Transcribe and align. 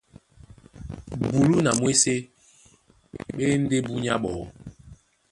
Bulú 1.31 1.55
na 1.63 1.71
mwésé 1.79 2.15
ɓá 3.35 3.43
e 3.51 3.55
ndé 3.63 3.77
búnyá 3.85 4.13
ɓɔɔ́. 4.23 4.47